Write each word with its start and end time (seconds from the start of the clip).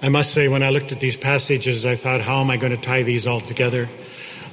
I 0.00 0.10
must 0.10 0.32
say, 0.32 0.46
when 0.46 0.62
I 0.62 0.70
looked 0.70 0.92
at 0.92 1.00
these 1.00 1.16
passages, 1.16 1.84
I 1.84 1.96
thought, 1.96 2.20
how 2.20 2.40
am 2.40 2.50
I 2.50 2.56
going 2.56 2.70
to 2.70 2.80
tie 2.80 3.02
these 3.02 3.26
all 3.26 3.40
together? 3.40 3.88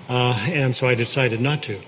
Uh, 0.10 0.44
and 0.50 0.76
so 0.76 0.88
I 0.88 0.96
decided 0.96 1.40
not 1.40 1.62
to. 1.64 1.80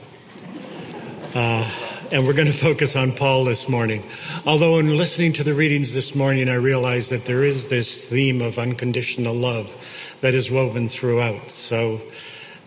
Uh, 1.33 1.71
and 2.11 2.27
we're 2.27 2.33
going 2.33 2.47
to 2.51 2.53
focus 2.53 2.95
on 2.95 3.13
Paul 3.13 3.45
this 3.45 3.67
morning. 3.67 4.03
Although, 4.45 4.77
in 4.77 4.95
listening 4.95 5.33
to 5.33 5.43
the 5.43 5.55
readings 5.55 5.91
this 5.91 6.13
morning, 6.13 6.49
I 6.49 6.53
realized 6.53 7.09
that 7.09 7.25
there 7.25 7.43
is 7.43 7.67
this 7.67 8.05
theme 8.05 8.43
of 8.43 8.59
unconditional 8.59 9.33
love 9.33 9.75
that 10.21 10.35
is 10.35 10.51
woven 10.51 10.87
throughout. 10.87 11.49
So 11.49 12.01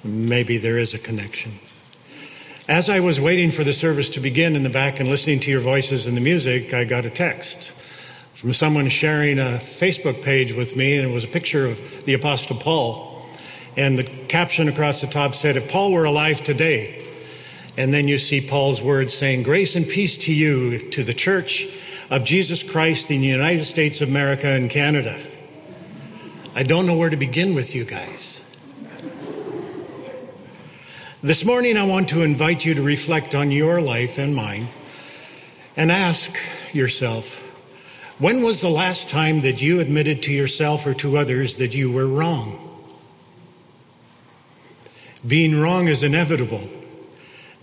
maybe 0.03 0.59
there 0.59 0.77
is 0.77 0.93
a 0.93 0.99
connection. 0.99 1.61
As 2.69 2.91
I 2.91 2.99
was 2.99 3.21
waiting 3.21 3.53
for 3.53 3.63
the 3.63 3.73
service 3.73 4.11
to 4.11 4.21
begin 4.21 4.57
in 4.57 4.65
the 4.65 4.71
back 4.71 4.99
and 4.99 5.09
listening 5.09 5.39
to 5.41 5.53
your 5.53 5.61
voices 5.61 6.09
and 6.09 6.17
the 6.17 6.21
music, 6.21 6.75
I 6.75 6.83
got 6.83 7.05
a 7.05 7.11
text 7.11 7.73
from 8.41 8.55
someone 8.55 8.89
sharing 8.89 9.39
a 9.39 9.61
Facebook 9.61 10.23
page 10.23 10.55
with 10.55 10.75
me, 10.75 10.97
and 10.97 11.11
it 11.11 11.13
was 11.13 11.25
a 11.25 11.29
picture 11.29 11.67
of 11.67 12.07
the 12.07 12.15
Apostle 12.15 12.57
Paul. 12.57 13.23
And 13.77 13.99
the 13.99 14.05
caption 14.05 14.67
across 14.67 15.03
the 15.03 15.09
top 15.09 15.35
said, 15.35 15.59
If 15.59 15.71
Paul 15.71 15.93
were 15.93 16.05
alive 16.05 16.43
today, 16.43 17.07
and 17.77 17.93
then 17.93 18.09
you 18.09 18.17
see 18.19 18.41
Paul's 18.41 18.81
words 18.81 19.13
saying, 19.13 19.43
Grace 19.43 19.77
and 19.77 19.87
peace 19.87 20.17
to 20.25 20.33
you, 20.33 20.89
to 20.93 21.05
the 21.05 21.13
church 21.13 21.67
of 22.09 22.25
Jesus 22.25 22.63
Christ 22.63 23.11
in 23.11 23.21
the 23.21 23.27
United 23.27 23.67
States 23.67 24.01
of 24.01 24.09
America 24.09 24.47
and 24.47 24.71
Canada. 24.71 25.23
I 26.55 26.63
don't 26.63 26.87
know 26.87 26.97
where 26.97 27.11
to 27.11 27.19
begin 27.19 27.55
with 27.55 27.75
you 27.75 27.85
guys. 27.85 28.41
This 31.23 31.45
morning, 31.45 31.77
I 31.77 31.85
want 31.85 32.09
to 32.09 32.23
invite 32.23 32.65
you 32.65 32.73
to 32.73 32.83
reflect 32.83 33.35
on 33.35 33.51
your 33.51 33.83
life 33.83 34.17
and 34.17 34.35
mine 34.35 34.69
and 35.77 35.93
ask 35.93 36.35
yourself, 36.73 37.49
when 38.21 38.43
was 38.43 38.61
the 38.61 38.69
last 38.69 39.09
time 39.09 39.41
that 39.41 39.63
you 39.63 39.81
admitted 39.81 40.23
to 40.25 40.33
yourself 40.33 40.87
or 40.87 40.93
to 40.93 41.17
others 41.17 41.57
that 41.57 41.75
you 41.75 41.91
were 41.91 42.07
wrong? 42.07 42.67
Being 45.27 45.59
wrong 45.59 45.89
is 45.89 46.03
inevitable, 46.03 46.69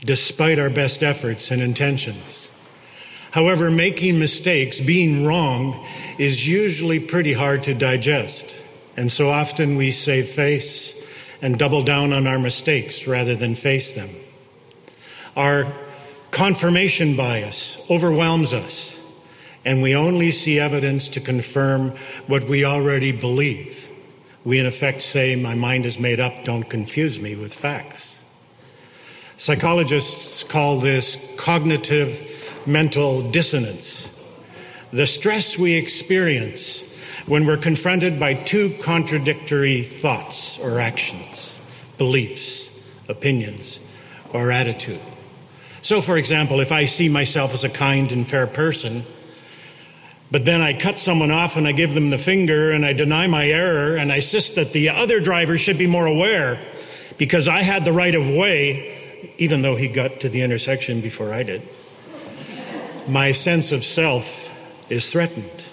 despite 0.03 0.57
our 0.57 0.71
best 0.71 1.03
efforts 1.03 1.51
and 1.51 1.61
intentions. 1.61 2.49
However, 3.31 3.69
making 3.69 4.17
mistakes, 4.17 4.79
being 4.79 5.25
wrong, 5.25 5.85
is 6.17 6.47
usually 6.47 6.99
pretty 6.99 7.33
hard 7.33 7.61
to 7.63 7.75
digest. 7.75 8.57
And 8.95 9.11
so 9.11 9.29
often 9.29 9.75
we 9.75 9.91
save 9.91 10.27
face 10.27 10.95
and 11.39 11.59
double 11.59 11.83
down 11.83 12.13
on 12.13 12.25
our 12.25 12.39
mistakes 12.39 13.05
rather 13.05 13.35
than 13.35 13.53
face 13.53 13.91
them. 13.91 14.09
Our 15.35 15.71
confirmation 16.31 17.15
bias 17.15 17.77
overwhelms 17.91 18.53
us 18.53 18.96
and 19.67 19.81
we 19.81 19.93
only 19.97 20.31
see 20.31 20.61
evidence 20.61 21.09
to 21.09 21.19
confirm 21.19 21.89
what 22.25 22.45
we 22.45 22.63
already 22.63 23.11
believe. 23.11 23.89
We, 24.45 24.59
in 24.59 24.65
effect, 24.65 25.01
say, 25.01 25.35
My 25.35 25.55
mind 25.55 25.85
is 25.85 25.99
made 25.99 26.21
up, 26.21 26.45
don't 26.45 26.63
confuse 26.63 27.19
me 27.19 27.35
with 27.35 27.53
facts. 27.53 28.17
Psychologists 29.35 30.43
call 30.43 30.77
this 30.77 31.17
cognitive 31.35 32.63
mental 32.65 33.29
dissonance. 33.29 34.09
The 34.93 35.05
stress 35.05 35.57
we 35.57 35.73
experience 35.73 36.81
when 37.25 37.45
we're 37.45 37.57
confronted 37.57 38.21
by 38.21 38.35
two 38.35 38.73
contradictory 38.81 39.83
thoughts 39.83 40.57
or 40.59 40.79
actions, 40.79 41.53
beliefs, 41.97 42.69
opinions, 43.09 43.81
or 44.31 44.49
attitude. 44.49 45.01
So, 45.81 45.99
for 45.99 46.17
example, 46.17 46.61
if 46.61 46.71
I 46.71 46.85
see 46.85 47.09
myself 47.09 47.53
as 47.53 47.65
a 47.65 47.69
kind 47.69 48.13
and 48.13 48.25
fair 48.25 48.47
person, 48.47 49.03
but 50.29 50.45
then 50.45 50.61
I 50.61 50.73
cut 50.73 50.99
someone 50.99 51.31
off 51.31 51.55
and 51.55 51.67
I 51.67 51.71
give 51.71 51.93
them 51.93 52.09
the 52.09 52.17
finger 52.17 52.71
and 52.71 52.85
I 52.85 52.93
deny 52.93 53.27
my 53.27 53.47
error 53.47 53.95
and 53.95 54.11
I 54.11 54.17
insist 54.17 54.55
that 54.55 54.73
the 54.73 54.89
other 54.89 55.19
driver 55.19 55.57
should 55.57 55.77
be 55.77 55.87
more 55.87 56.05
aware 56.05 56.59
because 57.17 57.47
I 57.47 57.61
had 57.61 57.85
the 57.85 57.93
right 57.93 58.13
of 58.13 58.29
way, 58.29 59.31
even 59.37 59.61
though 59.61 59.75
he 59.75 59.87
got 59.87 60.19
to 60.21 60.29
the 60.29 60.41
intersection 60.41 61.01
before 61.01 61.33
I 61.33 61.43
did. 61.43 61.67
My 63.07 63.31
sense 63.31 63.71
of 63.71 63.85
self 63.85 64.53
is 64.89 65.09
threatened. 65.09 65.63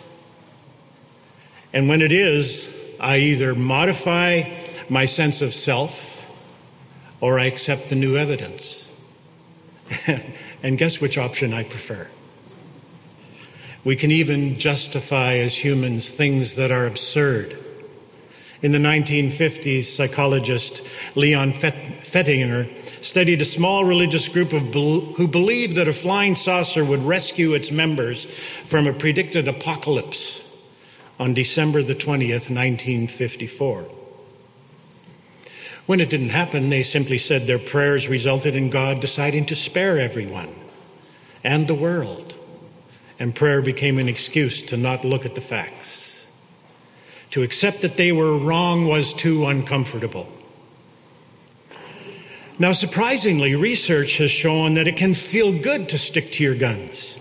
And 1.73 1.89
when 1.89 2.01
it 2.01 2.13
is, 2.13 2.73
I 3.01 3.19
either 3.19 3.57
modify 3.57 4.53
my 4.89 5.07
sense 5.07 5.43
of 5.43 5.53
self 5.53 6.25
or 7.21 7.41
I 7.41 7.47
accept 7.47 7.89
the 7.89 7.97
new 7.97 8.17
evidence. 8.17 8.87
and 10.63 10.79
guess 10.79 11.01
which 11.01 11.19
option 11.19 11.53
I 11.53 11.65
prefer? 11.65 12.09
We 13.85 13.97
can 13.97 14.11
even 14.11 14.59
justify 14.59 15.35
as 15.35 15.63
humans 15.63 16.11
things 16.11 16.57
that 16.57 16.71
are 16.71 16.87
absurd. 16.87 17.59
In 18.63 18.73
the 18.73 18.79
1950s, 18.79 19.85
psychologist 19.85 20.81
Leon 21.15 21.53
Festinger 21.53 22.71
studied 23.05 23.43
a 23.43 23.45
small 23.45 23.85
religious 23.85 24.27
group 24.29 24.55
of 24.55 24.73
who 24.73 25.29
believed 25.29 25.77
that 25.77 25.87
a 25.87 25.93
flying 25.93 26.35
saucer 26.35 26.83
would 26.83 27.03
rescue 27.03 27.53
its 27.53 27.71
members 27.71 28.25
from 28.65 28.87
a 28.87 28.95
predicted 28.95 29.47
apocalypse 29.47 30.43
on 31.21 31.35
December 31.35 31.83
the 31.83 31.95
20th, 31.95 32.49
1954. 32.49 33.83
When 35.85 36.01
it 36.01 36.09
didn't 36.09 36.31
happen, 36.31 36.71
they 36.71 36.83
simply 36.83 37.19
said 37.19 37.47
their 37.47 37.59
prayers 37.59 38.09
resulted 38.09 38.57
in 38.57 38.71
God 38.71 39.01
deciding 39.01 39.45
to 39.47 39.55
spare 39.55 39.99
everyone 39.99 40.55
and 41.45 41.69
the 41.69 41.75
world 41.75 42.35
and 43.19 43.35
prayer 43.35 43.63
became 43.63 43.99
an 43.99 44.09
excuse 44.09 44.63
to 44.65 44.77
not 44.77 45.05
look 45.05 45.25
at 45.25 45.35
the 45.35 45.41
facts. 45.41 46.25
To 47.33 47.43
accept 47.43 47.83
that 47.83 47.97
they 47.97 48.13
were 48.13 48.39
wrong 48.39 48.87
was 48.87 49.13
too 49.13 49.47
uncomfortable. 49.47 50.29
Now, 52.59 52.73
surprisingly, 52.73 53.57
research 53.57 54.19
has 54.19 54.31
shown 54.31 54.75
that 54.75 54.87
it 54.87 54.97
can 54.97 55.15
feel 55.15 55.59
good 55.61 55.89
to 55.89 55.99
stick 55.99 56.31
to 56.33 56.45
your 56.45 56.55
guns. 56.55 57.19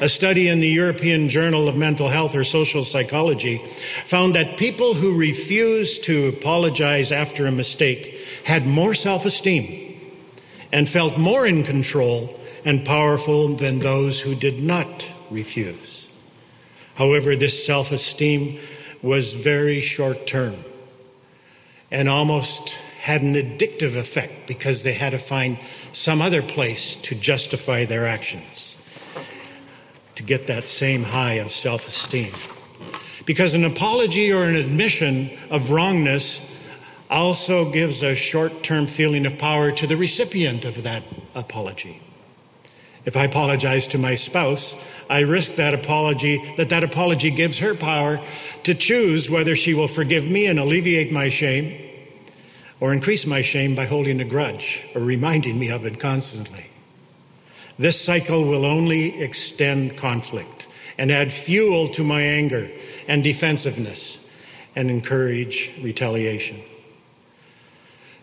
A 0.00 0.08
study 0.08 0.48
in 0.48 0.58
the 0.58 0.68
European 0.68 1.28
Journal 1.28 1.68
of 1.68 1.76
Mental 1.76 2.08
Health 2.08 2.34
or 2.34 2.42
Social 2.42 2.84
Psychology 2.84 3.58
found 4.04 4.34
that 4.34 4.58
people 4.58 4.94
who 4.94 5.16
refused 5.16 6.02
to 6.04 6.26
apologize 6.26 7.12
after 7.12 7.46
a 7.46 7.52
mistake 7.52 8.18
had 8.44 8.66
more 8.66 8.94
self 8.94 9.24
esteem 9.24 10.00
and 10.72 10.88
felt 10.88 11.16
more 11.16 11.46
in 11.46 11.62
control 11.62 12.40
and 12.64 12.84
powerful 12.84 13.54
than 13.54 13.78
those 13.78 14.20
who 14.20 14.34
did 14.34 14.60
not 14.60 15.06
refuse. 15.34 16.06
However, 16.94 17.36
this 17.36 17.66
self 17.66 17.92
esteem 17.92 18.58
was 19.02 19.34
very 19.34 19.80
short 19.80 20.26
term 20.26 20.56
and 21.90 22.08
almost 22.08 22.78
had 23.00 23.22
an 23.22 23.34
addictive 23.34 23.96
effect 23.96 24.46
because 24.46 24.82
they 24.82 24.94
had 24.94 25.10
to 25.10 25.18
find 25.18 25.58
some 25.92 26.22
other 26.22 26.40
place 26.40 26.96
to 26.96 27.14
justify 27.14 27.84
their 27.84 28.06
actions 28.06 28.74
to 30.14 30.22
get 30.22 30.46
that 30.46 30.64
same 30.64 31.02
high 31.02 31.34
of 31.34 31.50
self 31.50 31.86
esteem. 31.88 32.32
Because 33.26 33.54
an 33.54 33.64
apology 33.64 34.32
or 34.32 34.44
an 34.44 34.54
admission 34.54 35.30
of 35.50 35.70
wrongness 35.70 36.40
also 37.10 37.70
gives 37.70 38.02
a 38.02 38.14
short 38.14 38.62
term 38.62 38.86
feeling 38.86 39.26
of 39.26 39.38
power 39.38 39.70
to 39.72 39.86
the 39.86 39.96
recipient 39.96 40.64
of 40.64 40.82
that 40.82 41.02
apology. 41.34 42.00
If 43.04 43.16
I 43.16 43.24
apologize 43.24 43.86
to 43.88 43.98
my 43.98 44.14
spouse, 44.14 44.74
I 45.10 45.20
risk 45.20 45.54
that 45.54 45.74
apology, 45.74 46.42
that 46.56 46.70
that 46.70 46.84
apology 46.84 47.30
gives 47.30 47.58
her 47.58 47.74
power 47.74 48.20
to 48.62 48.74
choose 48.74 49.30
whether 49.30 49.54
she 49.54 49.74
will 49.74 49.88
forgive 49.88 50.24
me 50.24 50.46
and 50.46 50.58
alleviate 50.58 51.12
my 51.12 51.28
shame 51.28 51.80
or 52.80 52.92
increase 52.92 53.26
my 53.26 53.42
shame 53.42 53.74
by 53.74 53.84
holding 53.84 54.20
a 54.20 54.24
grudge 54.24 54.84
or 54.94 55.02
reminding 55.02 55.58
me 55.58 55.70
of 55.70 55.84
it 55.84 56.00
constantly. 56.00 56.70
This 57.78 58.00
cycle 58.00 58.44
will 58.44 58.64
only 58.64 59.20
extend 59.20 59.96
conflict 59.96 60.66
and 60.96 61.10
add 61.10 61.32
fuel 61.32 61.88
to 61.88 62.04
my 62.04 62.22
anger 62.22 62.70
and 63.06 63.22
defensiveness 63.22 64.18
and 64.74 64.90
encourage 64.90 65.72
retaliation. 65.82 66.60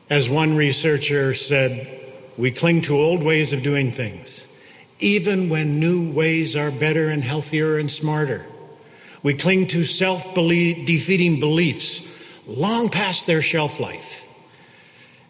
As 0.10 0.30
one 0.30 0.56
researcher 0.56 1.34
said, 1.34 2.00
we 2.38 2.50
cling 2.50 2.82
to 2.82 2.98
old 2.98 3.24
ways 3.24 3.54
of 3.54 3.62
doing 3.62 3.92
things 3.92 4.46
even 5.02 5.50
when 5.50 5.80
new 5.80 6.12
ways 6.12 6.56
are 6.56 6.72
better 6.72 7.10
and 7.10 7.24
healthier 7.24 7.78
and 7.78 7.92
smarter. 7.92 8.46
We 9.24 9.34
cling 9.34 9.68
to 9.68 9.84
self 9.84 10.34
defeating 10.34 11.40
beliefs 11.40 12.02
long 12.48 12.90
past 12.90 13.26
their 13.26 13.42
shelf 13.42 13.80
life. 13.80 14.28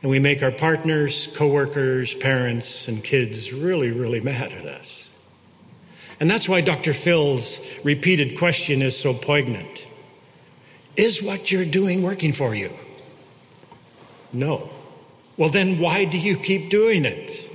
And 0.01 0.09
we 0.09 0.19
make 0.19 0.41
our 0.41 0.51
partners, 0.51 1.27
coworkers, 1.35 2.13
parents, 2.15 2.87
and 2.87 3.03
kids 3.03 3.53
really, 3.53 3.91
really 3.91 4.19
mad 4.19 4.51
at 4.51 4.65
us. 4.65 5.09
And 6.19 6.29
that's 6.29 6.49
why 6.49 6.61
Dr. 6.61 6.93
Phil's 6.93 7.59
repeated 7.83 8.37
question 8.37 8.81
is 8.81 8.97
so 8.97 9.13
poignant 9.13 9.87
Is 10.95 11.21
what 11.21 11.51
you're 11.51 11.65
doing 11.65 12.01
working 12.01 12.33
for 12.33 12.55
you? 12.55 12.71
No. 14.33 14.69
Well, 15.37 15.49
then 15.49 15.79
why 15.79 16.05
do 16.05 16.17
you 16.17 16.37
keep 16.37 16.69
doing 16.69 17.05
it? 17.05 17.50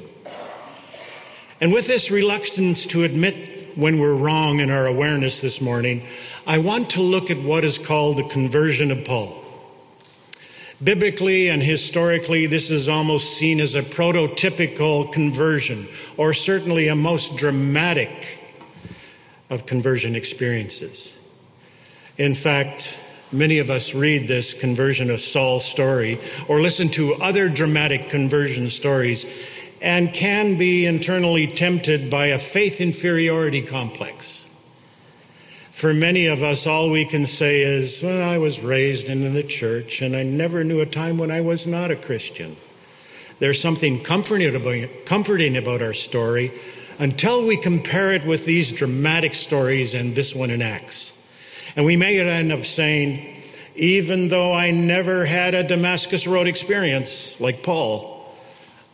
And 1.60 1.72
with 1.72 1.86
this 1.86 2.10
reluctance 2.10 2.84
to 2.86 3.04
admit 3.04 3.76
when 3.76 3.98
we're 3.98 4.14
wrong 4.14 4.60
in 4.60 4.70
our 4.70 4.86
awareness 4.86 5.40
this 5.40 5.60
morning, 5.60 6.06
I 6.46 6.58
want 6.58 6.90
to 6.90 7.02
look 7.02 7.30
at 7.30 7.38
what 7.38 7.64
is 7.64 7.78
called 7.78 8.18
the 8.18 8.24
conversion 8.24 8.90
of 8.90 9.04
Paul. 9.04 9.42
Biblically 10.84 11.48
and 11.48 11.62
historically, 11.62 12.46
this 12.46 12.70
is 12.70 12.90
almost 12.90 13.38
seen 13.38 13.60
as 13.60 13.74
a 13.74 13.82
prototypical 13.82 15.10
conversion, 15.10 15.88
or 16.18 16.34
certainly 16.34 16.88
a 16.88 16.94
most 16.94 17.36
dramatic 17.36 18.38
of 19.48 19.64
conversion 19.64 20.14
experiences. 20.14 21.14
In 22.18 22.34
fact, 22.34 22.98
many 23.32 23.58
of 23.58 23.70
us 23.70 23.94
read 23.94 24.28
this 24.28 24.52
conversion 24.52 25.10
of 25.10 25.22
Saul's 25.22 25.64
story 25.64 26.20
or 26.48 26.60
listen 26.60 26.90
to 26.90 27.14
other 27.14 27.48
dramatic 27.48 28.10
conversion 28.10 28.68
stories 28.68 29.24
and 29.80 30.12
can 30.12 30.56
be 30.56 30.86
internally 30.86 31.46
tempted 31.46 32.10
by 32.10 32.26
a 32.26 32.38
faith 32.38 32.80
inferiority 32.80 33.62
complex. 33.62 34.44
For 35.70 35.92
many 35.92 36.26
of 36.26 36.42
us, 36.42 36.66
all 36.66 36.90
we 36.90 37.04
can 37.04 37.26
say 37.26 37.60
is, 37.60 38.02
Well, 38.02 38.26
I 38.26 38.38
was 38.38 38.60
raised 38.60 39.08
in 39.08 39.34
the 39.34 39.42
church 39.42 40.00
and 40.00 40.16
I 40.16 40.22
never 40.22 40.64
knew 40.64 40.80
a 40.80 40.86
time 40.86 41.18
when 41.18 41.30
I 41.30 41.42
was 41.42 41.66
not 41.66 41.90
a 41.90 41.96
Christian. 41.96 42.56
There's 43.38 43.60
something 43.60 44.02
comforting 44.02 44.56
about, 44.56 45.04
comforting 45.04 45.56
about 45.56 45.82
our 45.82 45.92
story 45.92 46.52
until 46.98 47.46
we 47.46 47.58
compare 47.58 48.12
it 48.12 48.24
with 48.24 48.46
these 48.46 48.72
dramatic 48.72 49.34
stories 49.34 49.92
and 49.92 50.14
this 50.14 50.34
one 50.34 50.50
in 50.50 50.62
Acts. 50.62 51.12
And 51.76 51.84
we 51.84 51.96
may 51.96 52.18
end 52.20 52.52
up 52.52 52.64
saying, 52.64 53.42
even 53.74 54.28
though 54.28 54.54
I 54.54 54.70
never 54.70 55.26
had 55.26 55.54
a 55.54 55.62
Damascus 55.62 56.26
Road 56.26 56.46
experience 56.46 57.38
like 57.38 57.62
Paul, 57.62 58.15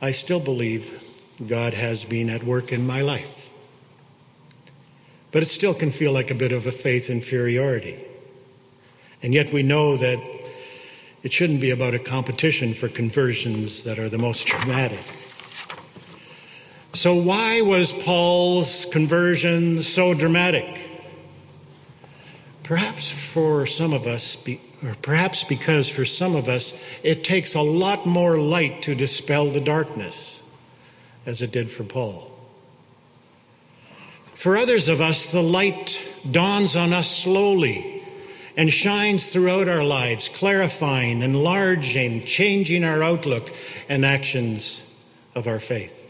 I 0.02 0.10
still 0.10 0.40
believe 0.40 1.00
God 1.46 1.75
has 1.75 2.02
been 2.02 2.28
at 2.28 2.43
work 2.43 2.72
in 2.72 2.84
my 2.84 3.02
life. 3.02 3.49
But 5.31 5.44
it 5.44 5.49
still 5.49 5.75
can 5.75 5.93
feel 5.93 6.12
like 6.12 6.28
a 6.28 6.34
bit 6.34 6.50
of 6.50 6.66
a 6.66 6.72
faith 6.72 7.08
inferiority. 7.08 8.04
And 9.22 9.32
yet 9.32 9.52
we 9.52 9.62
know 9.62 9.96
that 9.96 10.19
it 11.22 11.32
shouldn't 11.32 11.60
be 11.60 11.70
about 11.70 11.94
a 11.94 12.00
competition 12.00 12.75
for 12.75 12.88
conversions 12.88 13.84
that 13.84 14.00
are 14.00 14.08
the 14.08 14.19
most 14.19 14.44
dramatic. 14.49 15.04
So, 16.94 17.14
why 17.14 17.62
was 17.62 17.93
Paul's 17.93 18.87
conversion 18.87 19.84
so 19.84 20.14
dramatic? 20.14 20.81
Perhaps 22.64 23.10
for 23.10 23.66
some 23.66 23.93
of 23.93 24.06
us, 24.06 24.37
or 24.84 24.94
perhaps 25.00 25.44
because 25.44 25.88
for 25.88 26.05
some 26.05 26.34
of 26.34 26.49
us, 26.49 26.75
it 27.02 27.25
takes 27.25 27.55
a 27.55 27.61
lot 27.61 28.06
more 28.06 28.37
light 28.37 28.82
to 28.82 28.94
dispel 28.94 29.49
the 29.49 29.61
darkness, 29.61 30.43
as 31.25 31.40
it 31.40 31.52
did 31.52 31.70
for 31.70 31.84
Paul. 31.84 32.31
For 34.34 34.56
others 34.56 34.88
of 34.88 35.00
us, 35.00 35.31
the 35.31 35.43
light 35.43 36.02
dawns 36.29 36.75
on 36.75 36.93
us 36.93 37.17
slowly 37.17 38.02
and 38.56 38.73
shines 38.73 39.29
throughout 39.29 39.69
our 39.69 39.84
lives, 39.84 40.29
clarifying, 40.29 41.23
enlarging, 41.23 42.25
changing 42.25 42.85
our 42.85 43.02
outlook 43.02 43.50
and 43.88 44.05
actions 44.05 44.82
of 45.35 45.46
our 45.46 45.61
faith. 45.61 46.00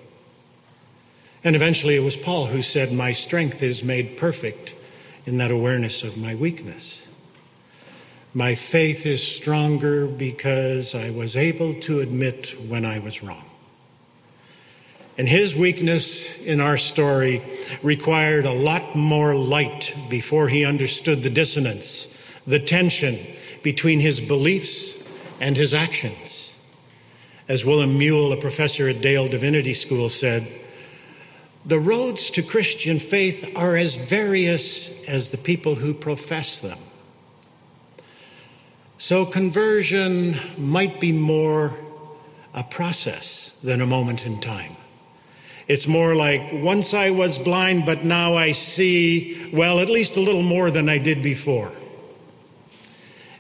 And 1.45 1.55
eventually 1.55 1.97
it 1.97 2.03
was 2.03 2.17
Paul 2.17 2.47
who 2.47 2.63
said, 2.63 2.93
My 2.93 3.13
strength 3.13 3.63
is 3.63 3.85
made 3.85 4.17
perfect 4.17 4.75
in 5.27 5.39
that 5.39 5.51
awareness 5.51 6.03
of 6.03 6.17
my 6.17 6.35
weakness. 6.35 7.02
My 8.35 8.55
faith 8.55 9.05
is 9.05 9.27
stronger 9.27 10.07
because 10.07 10.95
I 10.95 11.11
was 11.11 11.37
able 11.37 11.75
to 11.83 12.01
admit 12.01 12.59
when 12.69 12.87
I 12.87 12.99
was 12.99 13.23
wrong. 13.23 13.45
And 15.19 15.29
his 15.29 15.55
weakness 15.55 16.41
in 16.41 16.59
our 16.59 16.79
story 16.79 17.43
required 17.83 18.47
a 18.47 18.53
lot 18.53 18.97
more 18.97 19.35
light 19.35 19.95
before 20.09 20.49
he 20.49 20.65
understood 20.65 21.23
the 21.23 21.29
dissonance, 21.29 22.07
the 22.47 22.59
tension 22.59 23.19
between 23.63 24.01
his 24.01 24.21
beliefs 24.21 24.95
and 25.39 25.55
his 25.55 25.75
actions. 25.75 26.55
As 27.49 27.67
William 27.67 27.99
Muehl, 27.99 28.33
a 28.33 28.41
professor 28.41 28.89
at 28.89 29.05
Yale 29.05 29.29
Divinity 29.29 29.75
School, 29.75 30.09
said, 30.09 30.51
the 31.67 31.79
roads 31.79 32.31
to 32.31 32.43
Christian 32.43 32.99
faith 32.99 33.53
are 33.57 33.77
as 33.77 33.97
various 33.97 34.89
as 35.05 35.31
the 35.31 35.37
people 35.37 35.75
who 35.75 35.93
profess 35.93 36.59
them. 36.59 36.79
So 39.03 39.27
conversion 39.27 40.37
might 40.57 41.01
be 41.01 41.11
more 41.11 41.77
a 42.55 42.63
process 42.63 43.53
than 43.61 43.81
a 43.81 43.87
moment 43.87 44.25
in 44.25 44.39
time. 44.39 44.77
It's 45.67 45.89
more 45.89 46.15
like 46.15 46.53
once 46.53 46.95
I 46.95 47.11
was 47.11 47.37
blind, 47.37 47.85
but 47.85 48.05
now 48.05 48.37
I 48.37 48.53
see, 48.53 49.51
well, 49.53 49.81
at 49.81 49.91
least 49.91 50.17
a 50.17 50.21
little 50.21 50.45
more 50.45 50.71
than 50.71 50.89
I 50.89 50.99
did 50.99 51.21
before. 51.21 51.73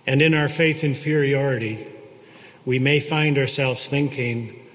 And 0.04 0.20
in 0.20 0.34
our 0.34 0.48
faith 0.48 0.82
inferiority, 0.82 1.86
we 2.64 2.80
may 2.80 2.98
find 2.98 3.38
ourselves 3.38 3.88
thinking, 3.88 4.68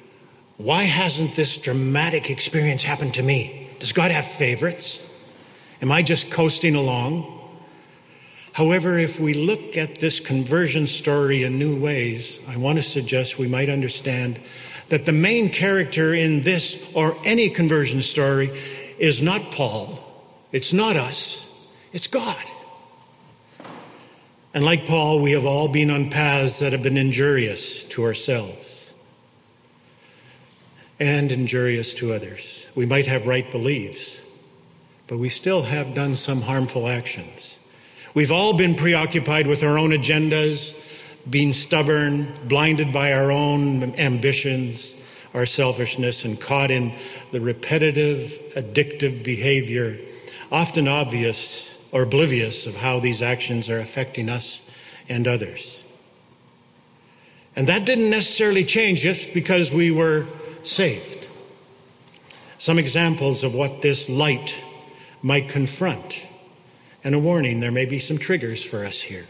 why 0.56 0.84
hasn't 0.84 1.36
this 1.36 1.58
dramatic 1.58 2.30
experience 2.30 2.84
happened 2.84 3.16
to 3.16 3.24
me? 3.24 3.68
Does 3.80 3.92
God 3.92 4.12
have 4.12 4.26
favorites? 4.26 5.02
Am 5.82 5.92
I 5.92 6.02
just 6.02 6.32
coasting 6.32 6.76
along? 6.76 7.37
However, 8.58 8.98
if 8.98 9.20
we 9.20 9.36
look 9.36 9.78
at 9.78 10.00
this 10.00 10.20
conversion 10.20 10.88
story 10.88 11.44
in 11.44 11.60
new 11.60 11.80
ways, 11.80 12.40
I 12.48 12.58
want 12.58 12.80
to 12.80 12.84
suggest 12.84 13.38
we 13.38 13.48
might 13.48 13.70
understand 13.70 14.40
that 14.90 15.06
the 15.06 15.12
main 15.12 15.52
character 15.52 16.12
in 16.12 16.42
this 16.42 16.84
or 16.96 17.16
any 17.24 17.52
conversion 17.52 18.02
story 18.02 18.50
is 18.98 19.22
not 19.22 19.52
Paul, 19.52 20.00
it's 20.52 20.74
not 20.74 20.96
us, 20.96 21.48
it's 21.94 22.08
God. 22.08 22.44
And 24.56 24.66
like 24.66 24.88
Paul, 24.88 25.22
we 25.22 25.34
have 25.34 25.46
all 25.46 25.68
been 25.68 25.92
on 25.92 26.10
paths 26.10 26.58
that 26.58 26.72
have 26.72 26.82
been 26.82 26.98
injurious 26.98 27.84
to 27.84 28.06
ourselves 28.06 28.90
and 31.00 31.32
injurious 31.32 31.94
to 31.94 32.12
others. 32.12 32.66
We 32.74 32.88
might 32.88 33.06
have 33.06 33.28
right 33.28 33.52
beliefs, 33.52 34.20
but 35.06 35.20
we 35.20 35.30
still 35.30 35.62
have 35.62 35.94
done 35.94 36.16
some 36.16 36.42
harmful 36.42 36.88
actions. 36.88 37.57
We've 38.18 38.32
all 38.32 38.54
been 38.54 38.74
preoccupied 38.74 39.46
with 39.46 39.62
our 39.62 39.78
own 39.78 39.92
agendas, 39.92 40.76
being 41.30 41.54
stubborn, 41.54 42.34
blinded 42.48 42.92
by 42.92 43.14
our 43.14 43.32
own 43.32 43.94
ambitions, 43.94 44.96
our 45.36 45.46
selfishness, 45.46 46.26
and 46.26 46.42
caught 46.42 46.72
in 46.72 46.96
the 47.32 47.40
repetitive, 47.40 48.40
addictive 48.56 49.24
behavior, 49.24 50.00
often 50.52 50.88
obvious 50.88 51.70
or 51.92 52.02
oblivious 52.02 52.66
of 52.66 52.76
how 52.78 53.00
these 53.00 53.22
actions 53.22 53.70
are 53.70 53.78
affecting 53.78 54.30
us 54.30 54.62
and 55.08 55.28
others. 55.28 55.84
And 57.56 57.68
that 57.68 57.86
didn't 57.86 58.10
necessarily 58.10 58.66
change 58.66 59.02
just 59.02 59.32
because 59.32 59.72
we 59.72 59.92
were 59.92 60.26
saved. 60.64 61.28
Some 62.58 62.80
examples 62.80 63.44
of 63.44 63.54
what 63.54 63.84
this 63.84 64.10
light 64.10 64.60
might 65.22 65.50
confront 65.50 66.24
and 67.08 67.16
a 67.16 67.20
warning 67.20 67.62
there 67.62 67.72
may 67.72 67.86
be 67.86 68.00
some 68.00 68.18
triggers 68.18 68.62
for 68.62 68.84
us 68.84 69.00
here. 69.00 69.26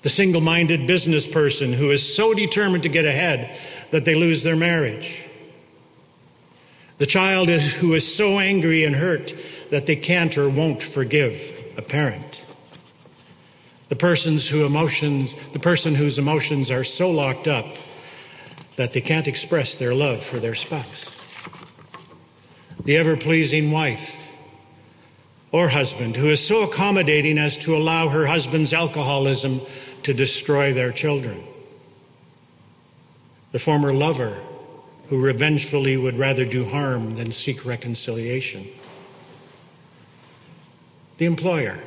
The 0.00 0.08
single 0.08 0.40
minded 0.40 0.86
business 0.86 1.26
person 1.26 1.74
who 1.74 1.90
is 1.90 2.16
so 2.16 2.32
determined 2.32 2.84
to 2.84 2.88
get 2.88 3.04
ahead 3.04 3.54
that 3.90 4.06
they 4.06 4.14
lose 4.14 4.42
their 4.42 4.56
marriage. 4.56 5.26
The 6.96 7.04
child 7.04 7.50
who 7.50 7.92
is 7.92 8.16
so 8.16 8.38
angry 8.38 8.82
and 8.84 8.96
hurt 8.96 9.34
that 9.68 9.84
they 9.84 9.94
can't 9.94 10.38
or 10.38 10.48
won't 10.48 10.82
forgive 10.82 11.74
a 11.76 11.82
parent. 11.82 12.42
The 13.90 13.96
person's 13.96 14.48
who 14.48 14.64
emotions, 14.64 15.34
the 15.52 15.58
person 15.58 15.94
whose 15.94 16.18
emotions 16.18 16.70
are 16.70 16.82
so 16.82 17.10
locked 17.10 17.46
up 17.46 17.66
that 18.76 18.94
they 18.94 19.02
can't 19.02 19.28
express 19.28 19.74
their 19.74 19.94
love 19.94 20.22
for 20.22 20.38
their 20.38 20.54
spouse. 20.54 21.10
The 22.84 22.96
ever 22.96 23.18
pleasing 23.18 23.70
wife 23.70 24.21
or 25.52 25.68
husband 25.68 26.16
who 26.16 26.26
is 26.26 26.44
so 26.44 26.62
accommodating 26.62 27.38
as 27.38 27.58
to 27.58 27.76
allow 27.76 28.08
her 28.08 28.26
husband's 28.26 28.72
alcoholism 28.72 29.60
to 30.02 30.14
destroy 30.14 30.72
their 30.72 30.90
children. 30.90 31.44
The 33.52 33.58
former 33.58 33.92
lover 33.92 34.42
who 35.08 35.20
revengefully 35.22 35.98
would 35.98 36.16
rather 36.16 36.46
do 36.46 36.64
harm 36.64 37.16
than 37.16 37.30
seek 37.32 37.66
reconciliation. 37.66 38.66
The 41.18 41.26
employer 41.26 41.78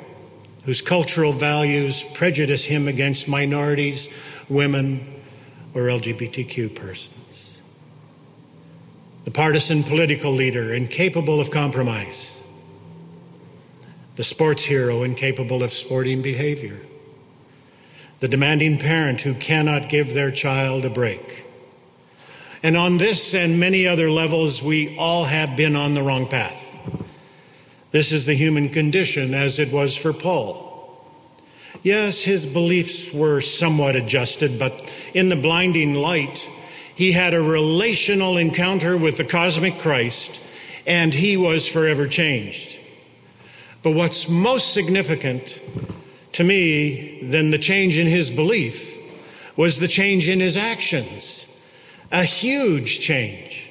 whose 0.65 0.81
cultural 0.81 1.34
values 1.34 2.03
prejudice 2.13 2.65
him 2.65 2.88
against 2.88 3.27
minorities, 3.27 4.10
women, 4.48 5.22
or 5.74 5.84
LGBTQ 5.84 6.75
persons. 6.75 7.13
The 9.25 9.31
partisan 9.31 9.84
political 9.84 10.31
leader 10.31 10.72
incapable 10.72 11.41
of 11.41 11.50
compromise 11.50 12.35
the 14.15 14.24
sports 14.24 14.63
hero 14.63 15.03
incapable 15.03 15.63
of 15.63 15.74
sporting 15.74 16.22
behavior, 16.22 16.79
the 18.19 18.27
demanding 18.27 18.77
parent 18.77 19.22
who 19.22 19.34
cannot 19.34 19.89
give 19.89 20.13
their 20.13 20.31
child 20.31 20.86
a 20.86 20.89
break. 20.89 21.45
And 22.63 22.77
on 22.77 22.98
this 22.98 23.34
and 23.34 23.60
many 23.60 23.88
other 23.88 24.10
levels, 24.10 24.63
we 24.63 24.98
all 24.98 25.25
have 25.25 25.55
been 25.55 25.75
on 25.75 25.93
the 25.93 26.01
wrong 26.01 26.27
path. 26.27 26.62
This 27.91 28.12
is 28.12 28.25
the 28.25 28.34
human 28.34 28.69
condition 28.69 29.34
as 29.34 29.60
it 29.60 29.72
was 29.72 29.95
for 29.95 30.13
Paul. 30.13 30.65
Yes, 31.84 32.22
his 32.22 32.45
beliefs 32.45 33.13
were 33.13 33.41
somewhat 33.41 33.95
adjusted, 33.95 34.57
but 34.57 34.89
in 35.13 35.29
the 35.29 35.36
blinding 35.36 35.93
light, 35.93 36.50
he 36.95 37.12
had 37.12 37.34
a 37.34 37.41
relational 37.41 38.38
encounter 38.38 38.98
with 38.98 39.17
the 39.17 39.24
cosmic 39.24 39.77
Christ, 39.77 40.39
and 40.88 41.13
he 41.13 41.38
was 41.38 41.67
forever 41.67 42.07
changed. 42.07 42.79
But 43.86 43.92
what's 43.92 44.27
most 44.27 44.74
significant 44.74 45.62
to 46.32 46.44
me 46.44 47.20
than 47.22 47.51
the 47.51 47.60
change 47.60 48.00
in 48.00 48.08
his 48.08 48.32
belief 48.32 48.98
was 49.56 49.77
the 49.77 49.88
change 49.88 50.27
in 50.27 50.39
his 50.39 50.58
actions. 50.58 51.46
A 52.12 52.24
huge 52.24 53.00
change. 53.00 53.70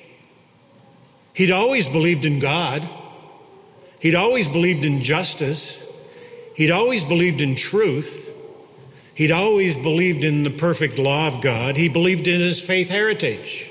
He'd 1.33 1.51
always 1.51 1.89
believed 1.89 2.25
in 2.25 2.39
God. 2.39 2.89
He'd 3.99 4.15
always 4.15 4.47
believed 4.47 4.85
in 4.85 5.03
justice. 5.03 5.83
He'd 6.55 6.71
always 6.71 7.03
believed 7.03 7.41
in 7.41 7.57
truth. 7.57 8.33
He'd 9.15 9.33
always 9.33 9.75
believed 9.75 10.23
in 10.23 10.45
the 10.45 10.51
perfect 10.51 10.97
law 10.97 11.27
of 11.27 11.43
God. 11.43 11.75
He 11.75 11.89
believed 11.89 12.29
in 12.29 12.39
his 12.39 12.63
faith 12.63 12.89
heritage. 12.89 13.69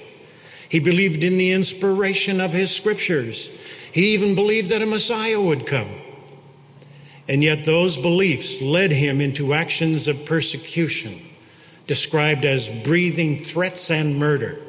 He 0.68 0.82
believed 0.82 1.24
in 1.24 1.38
the 1.38 1.54
inspiration 1.54 2.42
of 2.42 2.52
his 2.52 2.76
scriptures. 2.76 3.50
He 3.94 4.08
even 4.08 4.36
believed 4.36 4.72
that 4.72 4.82
a 4.82 4.86
Messiah 4.86 5.40
would 5.40 5.66
come. 5.66 6.02
And 7.28 7.42
yet, 7.42 7.64
those 7.64 7.98
beliefs 7.98 8.62
led 8.62 8.92
him 8.92 9.22
into 9.22 9.54
actions 9.54 10.08
of 10.08 10.26
persecution, 10.26 11.22
described 11.88 12.44
as 12.44 12.70
breathing 12.84 13.40
threats 13.40 13.90
and 13.90 14.18
murder, 14.18 14.60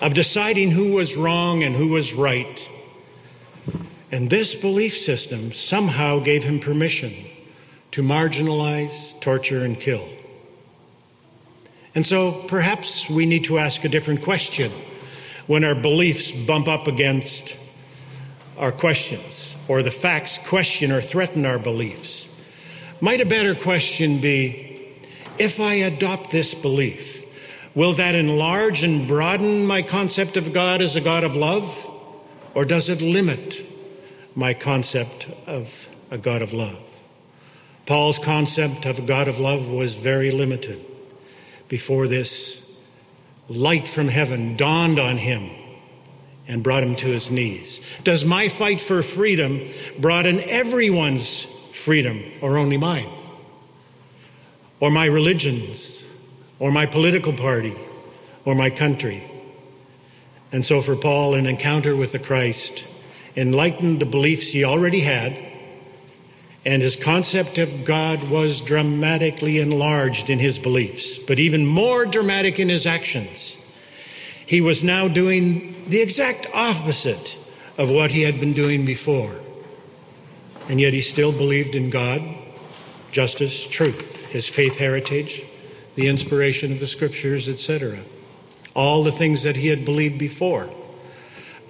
of 0.00 0.14
deciding 0.14 0.70
who 0.70 0.92
was 0.92 1.16
wrong 1.16 1.62
and 1.62 1.74
who 1.74 1.88
was 1.88 2.12
right. 2.12 2.68
And 4.12 4.30
this 4.30 4.54
belief 4.54 4.96
system 4.96 5.52
somehow 5.52 6.20
gave 6.20 6.44
him 6.44 6.60
permission 6.60 7.12
to 7.92 8.02
marginalize, 8.02 9.18
torture, 9.20 9.64
and 9.64 9.78
kill. 9.78 10.08
And 11.94 12.06
so 12.06 12.32
perhaps 12.46 13.10
we 13.10 13.26
need 13.26 13.44
to 13.44 13.58
ask 13.58 13.84
a 13.84 13.88
different 13.88 14.22
question 14.22 14.70
when 15.46 15.64
our 15.64 15.74
beliefs 15.74 16.30
bump 16.30 16.68
up 16.68 16.86
against 16.86 17.56
our 18.56 18.72
questions 18.72 19.51
or 19.68 19.82
the 19.82 19.90
facts 19.90 20.38
question 20.38 20.90
or 20.90 21.00
threaten 21.00 21.46
our 21.46 21.58
beliefs. 21.58 22.28
Might 23.00 23.20
a 23.20 23.26
better 23.26 23.54
question 23.54 24.20
be 24.20 24.92
if 25.38 25.60
I 25.60 25.74
adopt 25.74 26.30
this 26.30 26.54
belief, 26.54 27.24
will 27.74 27.94
that 27.94 28.14
enlarge 28.14 28.82
and 28.82 29.08
broaden 29.08 29.66
my 29.66 29.82
concept 29.82 30.36
of 30.36 30.52
God 30.52 30.80
as 30.82 30.94
a 30.94 31.00
God 31.00 31.24
of 31.24 31.34
love? 31.34 31.88
Or 32.54 32.64
does 32.64 32.88
it 32.88 33.00
limit 33.00 33.64
my 34.34 34.52
concept 34.54 35.26
of 35.46 35.88
a 36.10 36.18
God 36.18 36.42
of 36.42 36.52
love? 36.52 36.78
Paul's 37.86 38.18
concept 38.18 38.84
of 38.86 38.98
a 38.98 39.02
God 39.02 39.26
of 39.26 39.40
love 39.40 39.70
was 39.70 39.94
very 39.96 40.30
limited 40.30 40.84
before 41.68 42.06
this 42.06 42.70
light 43.48 43.88
from 43.88 44.08
heaven 44.08 44.56
dawned 44.56 44.98
on 44.98 45.16
him 45.16 45.50
and 46.48 46.62
brought 46.62 46.82
him 46.82 46.96
to 46.96 47.06
his 47.06 47.30
knees. 47.30 47.80
Does 48.04 48.24
my 48.24 48.48
fight 48.48 48.80
for 48.80 49.02
freedom 49.02 49.68
broaden 49.98 50.40
everyone's 50.40 51.44
freedom 51.72 52.22
or 52.40 52.58
only 52.58 52.76
mine? 52.76 53.10
Or 54.80 54.90
my 54.90 55.06
religions? 55.06 56.04
Or 56.58 56.72
my 56.72 56.86
political 56.86 57.32
party? 57.32 57.76
Or 58.44 58.54
my 58.54 58.70
country? 58.70 59.22
And 60.50 60.66
so 60.66 60.80
for 60.80 60.96
Paul, 60.96 61.34
an 61.34 61.46
encounter 61.46 61.96
with 61.96 62.12
the 62.12 62.18
Christ 62.18 62.84
enlightened 63.34 64.00
the 64.00 64.06
beliefs 64.06 64.48
he 64.48 64.64
already 64.64 65.00
had 65.00 65.52
and 66.64 66.80
his 66.80 66.96
concept 66.96 67.58
of 67.58 67.84
God 67.84 68.30
was 68.30 68.60
dramatically 68.60 69.58
enlarged 69.58 70.30
in 70.30 70.38
his 70.38 70.58
beliefs, 70.58 71.18
but 71.18 71.38
even 71.38 71.66
more 71.66 72.06
dramatic 72.06 72.60
in 72.60 72.68
his 72.68 72.86
actions. 72.86 73.56
He 74.52 74.60
was 74.60 74.84
now 74.84 75.08
doing 75.08 75.74
the 75.88 76.02
exact 76.02 76.46
opposite 76.52 77.38
of 77.78 77.90
what 77.90 78.12
he 78.12 78.20
had 78.20 78.38
been 78.38 78.52
doing 78.52 78.84
before. 78.84 79.40
And 80.68 80.78
yet 80.78 80.92
he 80.92 81.00
still 81.00 81.32
believed 81.32 81.74
in 81.74 81.88
God, 81.88 82.20
justice, 83.12 83.66
truth, 83.66 84.26
his 84.26 84.46
faith 84.46 84.76
heritage, 84.76 85.42
the 85.94 86.06
inspiration 86.06 86.70
of 86.70 86.80
the 86.80 86.86
scriptures, 86.86 87.48
etc. 87.48 88.00
All 88.76 89.02
the 89.02 89.10
things 89.10 89.42
that 89.44 89.56
he 89.56 89.68
had 89.68 89.86
believed 89.86 90.18
before. 90.18 90.68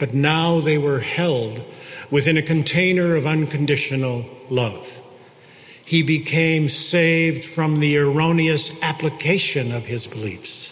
But 0.01 0.13
now 0.13 0.59
they 0.59 0.77
were 0.77 0.99
held 0.99 1.63
within 2.11 2.37
a 2.37 2.43
container 2.43 3.15
of 3.15 3.29
unconditional 3.29 4.25
love. 4.51 4.99
He 5.85 6.03
became 6.03 6.69
saved 6.69 7.45
from 7.45 7.79
the 7.79 7.97
erroneous 7.99 8.73
application 8.83 9.71
of 9.71 9.87
his 9.87 10.09
beliefs. 10.09 10.72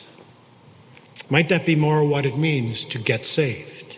Might 1.30 1.49
that 1.49 1.64
be 1.64 1.76
more 1.76 2.04
what 2.04 2.26
it 2.26 2.37
means 2.37 2.84
to 2.87 2.99
get 2.99 3.25
saved? 3.25 3.96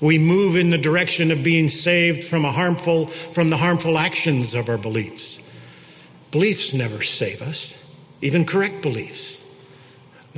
We 0.00 0.18
move 0.18 0.56
in 0.56 0.70
the 0.70 0.78
direction 0.78 1.30
of 1.30 1.42
being 1.42 1.68
saved 1.68 2.22
from 2.22 2.44
a 2.44 2.52
harmful 2.52 3.06
from 3.06 3.50
the 3.50 3.56
harmful 3.56 3.98
actions 3.98 4.54
of 4.54 4.68
our 4.68 4.78
beliefs. 4.78 5.38
Beliefs 6.30 6.72
never 6.72 7.02
save 7.02 7.42
us, 7.42 7.76
even 8.22 8.44
correct 8.44 8.82
beliefs. 8.82 9.40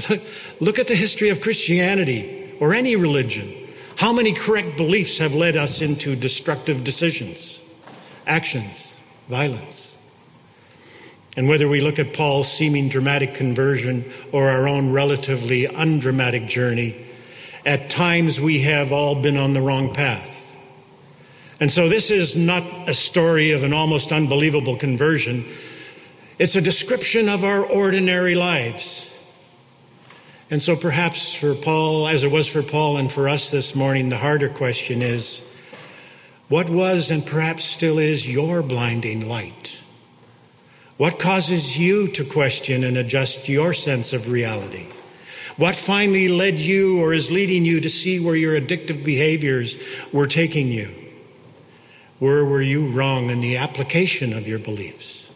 Look 0.60 0.78
at 0.78 0.86
the 0.86 0.94
history 0.94 1.28
of 1.28 1.40
Christianity 1.40 2.56
or 2.60 2.72
any 2.72 2.96
religion. 2.96 3.52
How 3.96 4.12
many 4.12 4.32
correct 4.32 4.76
beliefs 4.76 5.18
have 5.18 5.34
led 5.34 5.56
us 5.56 5.82
into 5.82 6.16
destructive 6.16 6.82
decisions, 6.82 7.60
actions, 8.26 8.94
violence? 9.28 9.81
And 11.36 11.48
whether 11.48 11.66
we 11.66 11.80
look 11.80 11.98
at 11.98 12.12
Paul's 12.12 12.52
seeming 12.52 12.88
dramatic 12.88 13.34
conversion 13.34 14.10
or 14.32 14.50
our 14.50 14.68
own 14.68 14.92
relatively 14.92 15.66
undramatic 15.66 16.46
journey, 16.46 17.06
at 17.64 17.88
times 17.88 18.40
we 18.40 18.60
have 18.62 18.92
all 18.92 19.14
been 19.14 19.36
on 19.36 19.54
the 19.54 19.62
wrong 19.62 19.94
path. 19.94 20.56
And 21.60 21.70
so 21.70 21.88
this 21.88 22.10
is 22.10 22.36
not 22.36 22.64
a 22.88 22.94
story 22.94 23.52
of 23.52 23.62
an 23.62 23.72
almost 23.72 24.12
unbelievable 24.12 24.76
conversion. 24.76 25.46
It's 26.38 26.56
a 26.56 26.60
description 26.60 27.28
of 27.28 27.44
our 27.44 27.64
ordinary 27.64 28.34
lives. 28.34 29.08
And 30.50 30.62
so 30.62 30.76
perhaps 30.76 31.32
for 31.32 31.54
Paul, 31.54 32.08
as 32.08 32.24
it 32.24 32.30
was 32.30 32.46
for 32.46 32.62
Paul 32.62 32.98
and 32.98 33.10
for 33.10 33.28
us 33.28 33.50
this 33.50 33.74
morning, 33.74 34.10
the 34.10 34.18
harder 34.18 34.48
question 34.48 35.00
is 35.00 35.40
what 36.48 36.68
was 36.68 37.10
and 37.10 37.24
perhaps 37.24 37.64
still 37.64 37.98
is 37.98 38.28
your 38.28 38.62
blinding 38.62 39.28
light? 39.28 39.81
What 41.02 41.18
causes 41.18 41.76
you 41.76 42.06
to 42.12 42.24
question 42.24 42.84
and 42.84 42.96
adjust 42.96 43.48
your 43.48 43.74
sense 43.74 44.12
of 44.12 44.28
reality? 44.28 44.86
What 45.56 45.74
finally 45.74 46.28
led 46.28 46.60
you 46.60 47.00
or 47.00 47.12
is 47.12 47.28
leading 47.28 47.64
you 47.64 47.80
to 47.80 47.90
see 47.90 48.20
where 48.20 48.36
your 48.36 48.54
addictive 48.54 49.02
behaviors 49.02 49.76
were 50.12 50.28
taking 50.28 50.68
you? 50.68 50.94
Where 52.20 52.44
were 52.44 52.62
you 52.62 52.86
wrong 52.86 53.30
in 53.30 53.40
the 53.40 53.56
application 53.56 54.32
of 54.32 54.46
your 54.46 54.60
beliefs? 54.60 55.28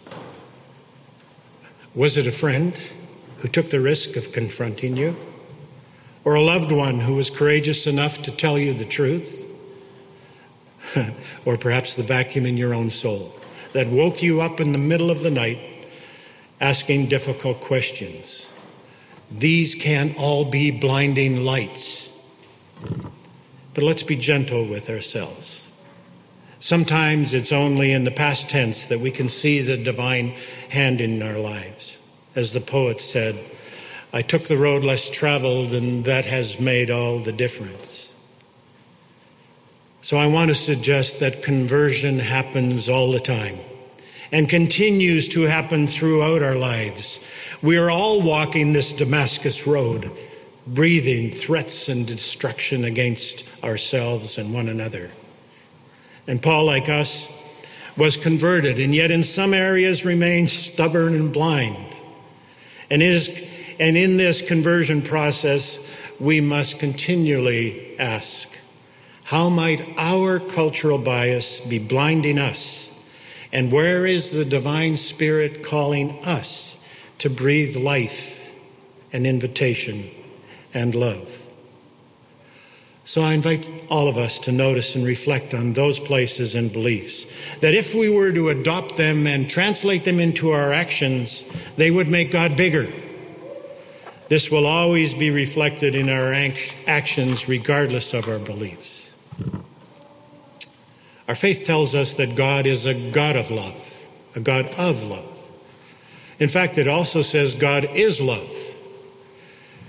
Was 1.96 2.16
it 2.16 2.28
a 2.28 2.30
friend? 2.30 2.78
who 3.38 3.48
took 3.48 3.70
the 3.70 3.80
risk 3.80 4.14
of 4.14 4.30
confronting 4.30 4.96
you, 4.96 5.16
or 6.24 6.36
a 6.36 6.42
loved 6.42 6.70
one 6.70 7.00
who 7.00 7.16
was 7.16 7.28
courageous 7.28 7.88
enough 7.88 8.22
to 8.22 8.30
tell 8.30 8.56
you 8.56 8.72
the 8.72 8.84
truth, 8.84 9.44
or 11.44 11.58
perhaps 11.58 11.94
the 11.96 12.04
vacuum 12.04 12.46
in 12.46 12.56
your 12.56 12.72
own 12.72 12.88
soul 12.88 13.36
that 13.76 13.86
woke 13.88 14.22
you 14.22 14.40
up 14.40 14.60
in 14.60 14.72
the 14.72 14.78
middle 14.78 15.10
of 15.10 15.20
the 15.20 15.30
night 15.30 15.58
asking 16.60 17.08
difficult 17.08 17.60
questions. 17.60 18.46
These 19.30 19.74
can 19.74 20.14
all 20.18 20.44
be 20.44 20.70
blinding 20.70 21.44
lights. 21.44 22.08
But 23.74 23.84
let's 23.84 24.02
be 24.02 24.16
gentle 24.16 24.64
with 24.64 24.88
ourselves. 24.88 25.66
Sometimes 26.58 27.34
it's 27.34 27.52
only 27.52 27.92
in 27.92 28.04
the 28.04 28.10
past 28.10 28.48
tense 28.48 28.86
that 28.86 29.00
we 29.00 29.10
can 29.10 29.28
see 29.28 29.60
the 29.60 29.76
divine 29.76 30.34
hand 30.70 31.00
in 31.00 31.22
our 31.22 31.38
lives 31.38 31.96
as 32.36 32.52
the 32.52 32.60
poet 32.60 33.00
said, 33.00 33.34
I 34.12 34.22
took 34.22 34.44
the 34.44 34.58
road 34.58 34.84
less 34.84 35.08
traveled, 35.08 35.72
and 35.72 36.04
that 36.04 36.26
has 36.26 36.60
made 36.60 36.90
all 36.90 37.18
the 37.18 37.32
difference. 37.32 37.95
So 40.06 40.18
I 40.18 40.28
want 40.28 40.50
to 40.50 40.54
suggest 40.54 41.18
that 41.18 41.42
conversion 41.42 42.20
happens 42.20 42.88
all 42.88 43.10
the 43.10 43.18
time 43.18 43.58
and 44.30 44.48
continues 44.48 45.26
to 45.30 45.40
happen 45.40 45.88
throughout 45.88 46.44
our 46.44 46.54
lives. 46.54 47.18
We 47.60 47.76
are 47.76 47.90
all 47.90 48.22
walking 48.22 48.72
this 48.72 48.92
Damascus 48.92 49.66
road, 49.66 50.12
breathing 50.64 51.32
threats 51.32 51.88
and 51.88 52.06
destruction 52.06 52.84
against 52.84 53.42
ourselves 53.64 54.38
and 54.38 54.54
one 54.54 54.68
another. 54.68 55.10
And 56.28 56.40
Paul, 56.40 56.66
like 56.66 56.88
us, 56.88 57.26
was 57.96 58.16
converted 58.16 58.78
and 58.78 58.94
yet 58.94 59.10
in 59.10 59.24
some 59.24 59.52
areas 59.52 60.04
remained 60.04 60.50
stubborn 60.50 61.16
and 61.16 61.32
blind. 61.32 61.84
And, 62.90 63.02
is, 63.02 63.28
and 63.80 63.96
in 63.96 64.18
this 64.18 64.40
conversion 64.40 65.02
process, 65.02 65.80
we 66.20 66.40
must 66.40 66.78
continually 66.78 67.98
ask, 67.98 68.55
How 69.26 69.48
might 69.48 69.98
our 69.98 70.38
cultural 70.38 70.98
bias 70.98 71.58
be 71.58 71.80
blinding 71.80 72.38
us? 72.38 72.92
And 73.52 73.72
where 73.72 74.06
is 74.06 74.30
the 74.30 74.44
divine 74.44 74.96
spirit 74.96 75.64
calling 75.64 76.24
us 76.24 76.76
to 77.18 77.28
breathe 77.28 77.74
life 77.74 78.40
and 79.12 79.26
invitation 79.26 80.08
and 80.72 80.94
love? 80.94 81.42
So 83.04 83.20
I 83.20 83.32
invite 83.32 83.68
all 83.90 84.06
of 84.06 84.16
us 84.16 84.38
to 84.40 84.52
notice 84.52 84.94
and 84.94 85.04
reflect 85.04 85.54
on 85.54 85.72
those 85.72 85.98
places 85.98 86.54
and 86.54 86.72
beliefs. 86.72 87.26
That 87.62 87.74
if 87.74 87.96
we 87.96 88.08
were 88.08 88.30
to 88.30 88.50
adopt 88.50 88.96
them 88.96 89.26
and 89.26 89.50
translate 89.50 90.04
them 90.04 90.20
into 90.20 90.50
our 90.50 90.72
actions, 90.72 91.44
they 91.76 91.90
would 91.90 92.06
make 92.06 92.30
God 92.30 92.56
bigger. 92.56 92.86
This 94.28 94.52
will 94.52 94.66
always 94.66 95.14
be 95.14 95.32
reflected 95.32 95.96
in 95.96 96.08
our 96.10 96.32
actions, 96.86 97.48
regardless 97.48 98.14
of 98.14 98.28
our 98.28 98.38
beliefs. 98.38 98.95
Our 101.28 101.34
faith 101.34 101.64
tells 101.64 101.94
us 101.94 102.14
that 102.14 102.36
God 102.36 102.66
is 102.66 102.86
a 102.86 102.94
God 103.10 103.36
of 103.36 103.50
love, 103.50 103.96
a 104.34 104.40
God 104.40 104.66
of 104.78 105.02
love. 105.02 105.24
In 106.38 106.48
fact, 106.48 106.78
it 106.78 106.86
also 106.86 107.22
says 107.22 107.54
God 107.54 107.84
is 107.84 108.20
love. 108.20 108.50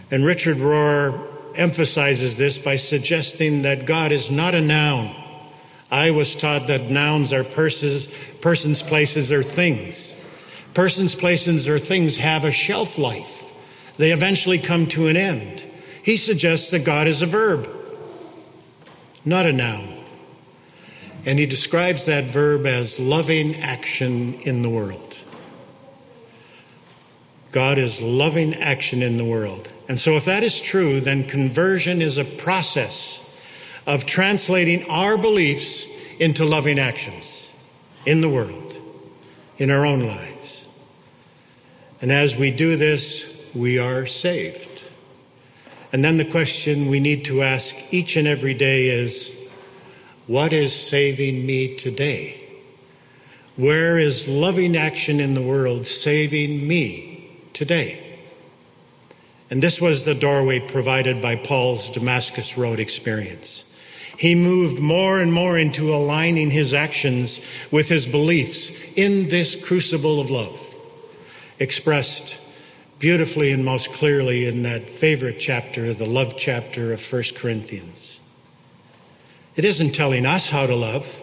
And 0.10 0.26
Richard 0.26 0.58
Rohr 0.58 1.28
emphasizes 1.56 2.38
this 2.38 2.58
by 2.58 2.78
suggesting 2.78 3.64
that 3.64 3.86
God 3.86 4.12
is 4.12 4.32
not 4.32 4.56
a 4.56 4.62
noun. 4.62 5.14
I 5.92 6.12
was 6.12 6.36
taught 6.36 6.68
that 6.68 6.90
nouns 6.90 7.34
are 7.34 7.44
persons, 7.44 8.08
persons, 8.42 8.82
places, 8.82 9.32
or 9.32 9.44
things. 9.44 10.16
Persons, 10.74 11.16
places, 11.16 11.68
or 11.68 11.80
things 11.80 12.18
have 12.18 12.46
a 12.46 12.52
shelf 12.52 12.98
life. 12.98 13.44
They 13.98 14.12
eventually 14.12 14.60
come 14.60 14.88
to 14.88 15.08
an 15.08 15.18
end. 15.18 15.64
He 16.04 16.18
suggests 16.18 16.72
that 16.72 16.86
God 16.86 17.08
is 17.08 17.22
a 17.22 17.26
verb, 17.26 17.68
not 19.26 19.46
a 19.46 19.54
noun. 19.54 19.97
And 21.28 21.38
he 21.38 21.46
describes 21.46 22.06
that 22.06 22.24
verb 22.24 22.66
as 22.66 23.02
loving 23.02 23.58
action 23.58 24.36
in 24.36 24.62
the 24.62 24.70
world. 24.70 25.18
God 27.52 27.78
is 27.78 28.02
loving 28.02 28.56
action 28.56 29.04
in 29.04 29.18
the 29.18 29.26
world. 29.26 29.68
And 29.90 30.00
so, 30.00 30.16
if 30.16 30.24
that 30.24 30.42
is 30.44 30.58
true, 30.58 31.02
then 31.02 31.26
conversion 31.26 32.02
is 32.02 32.18
a 32.18 32.24
process 32.24 33.20
of 33.86 34.06
translating 34.06 34.90
our 34.90 35.18
beliefs 35.18 35.86
into 36.18 36.46
loving 36.46 36.80
actions 36.80 37.50
in 38.06 38.22
the 38.22 38.30
world, 38.30 38.78
in 39.58 39.70
our 39.70 39.86
own 39.86 40.08
lives. 40.08 40.64
And 42.02 42.10
as 42.10 42.38
we 42.38 42.52
do 42.52 42.78
this, 42.78 43.26
we 43.54 43.80
are 43.80 44.06
saved. 44.06 44.84
And 45.92 46.06
then 46.06 46.16
the 46.16 46.26
question 46.26 46.88
we 46.88 47.02
need 47.02 47.26
to 47.26 47.42
ask 47.42 47.76
each 47.92 48.16
and 48.16 48.30
every 48.30 48.54
day 48.54 48.88
is 48.88 49.37
what 50.28 50.54
is 50.54 50.76
saving 50.76 51.46
me 51.46 51.76
today? 51.76 52.44
Where 53.56 53.98
is 53.98 54.28
loving 54.28 54.76
action 54.76 55.20
in 55.20 55.34
the 55.34 55.42
world 55.42 55.88
saving 55.88 56.68
me 56.68 57.32
today? 57.54 58.20
And 59.50 59.64
this 59.64 59.80
was 59.80 60.04
the 60.04 60.14
doorway 60.14 60.60
provided 60.60 61.22
by 61.22 61.38
Paul's 61.38 61.90
Damascus 61.90 62.58
Road 62.58 62.80
experience. 62.80 63.64
He 64.18 64.36
moved 64.36 64.80
more 64.82 65.20
and 65.20 65.32
more 65.32 65.58
into 65.58 65.94
aligning 65.94 66.52
his 66.52 66.74
actions 66.74 67.40
with 67.72 67.88
his 67.88 68.06
beliefs 68.06 68.72
in 68.96 69.30
this 69.30 69.56
crucible 69.56 70.20
of 70.20 70.30
love, 70.30 70.60
expressed 71.60 72.38
beautifully 73.00 73.52
and 73.52 73.64
most 73.64 73.94
clearly 73.94 74.46
in 74.46 74.64
that 74.64 74.90
favorite 74.90 75.40
chapter, 75.40 75.94
the 75.94 76.08
love 76.08 76.36
chapter 76.36 76.92
of 76.92 77.14
1 77.14 77.24
Corinthians. 77.36 78.07
It 79.58 79.66
isn't 79.66 79.94
telling 79.94 80.28
us 80.28 80.48
how 80.48 80.68
to 80.68 80.76
love. 80.76 81.22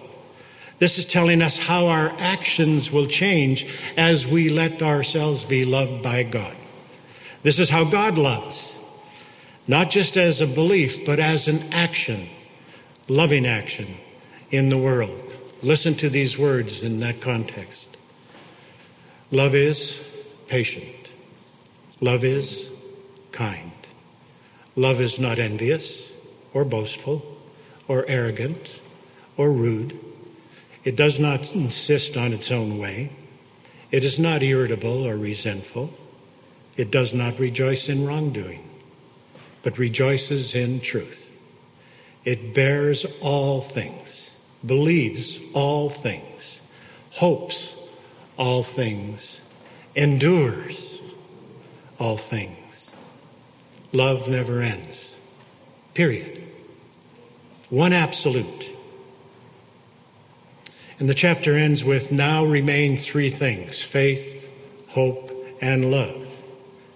This 0.81 0.99
is 0.99 1.07
telling 1.07 1.41
us 1.41 1.57
how 1.57 1.87
our 1.87 2.13
actions 2.19 2.91
will 2.91 3.07
change 3.07 3.65
as 3.97 4.27
we 4.27 4.51
let 4.51 4.83
ourselves 4.83 5.45
be 5.45 5.65
loved 5.65 6.03
by 6.03 6.25
God. 6.25 6.57
This 7.45 7.61
is 7.61 7.71
how 7.71 7.85
God 7.85 8.19
loves, 8.19 8.75
not 9.69 9.89
just 9.89 10.17
as 10.17 10.41
a 10.41 10.49
belief, 10.49 11.07
but 11.07 11.21
as 11.21 11.47
an 11.47 11.73
action, 11.73 12.29
loving 13.07 13.47
action 13.47 13.87
in 14.51 14.69
the 14.69 14.79
world. 14.79 15.37
Listen 15.63 15.95
to 15.95 16.11
these 16.11 16.37
words 16.37 16.83
in 16.83 16.99
that 17.01 17.21
context. 17.21 17.97
Love 19.31 19.55
is 19.55 20.05
patient. 20.49 21.11
Love 22.01 22.25
is 22.25 22.69
kind. 23.31 23.71
Love 24.75 25.01
is 25.01 25.21
not 25.21 25.39
envious 25.39 26.13
or 26.53 26.65
boastful 26.65 27.35
or 27.89 28.05
arrogant 28.09 28.81
or 29.37 29.53
rude. 29.53 29.99
It 30.85 30.97
does 30.97 31.19
not 31.19 31.55
insist 31.55 32.17
on 32.17 32.33
its 32.33 32.51
own 32.51 32.79
way. 32.79 33.11
It 33.91 34.05
is 34.05 34.19
not 34.19 34.43
irritable 34.43 35.07
or 35.07 35.17
resentful. 35.17 35.93
It 36.77 36.91
does 36.91 37.15
not 37.15 37.39
rejoice 37.39 37.89
in 37.89 38.07
wrongdoing, 38.07 38.69
but 39.63 39.79
rejoices 39.79 40.55
in 40.55 40.81
truth. 40.81 41.33
It 42.25 42.55
bears 42.55 43.07
all 43.21 43.61
things, 43.61 44.31
believes 44.65 45.39
all 45.53 45.91
things, 45.91 46.61
hopes 47.11 47.77
all 48.37 48.63
things, 48.63 49.41
endures 49.95 51.01
all 51.99 52.17
things. 52.17 52.91
Love 53.93 54.29
never 54.29 54.61
ends. 54.61 55.15
Period. 55.95 56.44
One 57.75 57.93
absolute. 57.93 58.71
And 61.01 61.09
the 61.09 61.15
chapter 61.15 61.55
ends 61.55 61.83
with 61.85 62.13
now 62.13 62.45
remain 62.45 62.97
three 62.97 63.31
things 63.31 63.83
faith, 63.83 64.49
hope, 64.91 65.33
and 65.61 65.91
love 65.91 66.25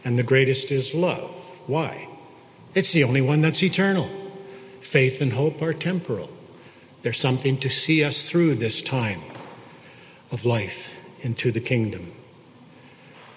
and 0.05 0.19
the 0.19 0.23
greatest 0.23 0.71
is 0.71 0.95
love. 0.95 1.29
Why? 1.67 2.09
It's 2.75 2.93
the 2.93 3.05
only 3.05 3.21
one 3.21 3.41
that's 3.41 3.63
eternal. 3.63 4.09
Faith 4.81 5.21
and 5.21 5.33
hope 5.33 5.61
are 5.61 5.75
temporal. 5.75 6.31
There's 7.03 7.19
something 7.19 7.59
to 7.59 7.69
see 7.69 8.05
us 8.05 8.29
through 8.29 8.55
this 8.55 8.81
time 8.81 9.21
of 10.31 10.45
life 10.45 10.99
into 11.21 11.51
the 11.51 11.61
kingdom. 11.61 12.13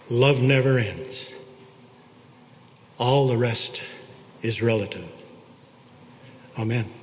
Love 0.09 0.41
never 0.41 0.77
ends. 0.77 1.33
All 2.99 3.27
the 3.27 3.37
rest 3.37 3.81
is 4.41 4.61
relative. 4.61 5.09
Amen. 6.57 7.00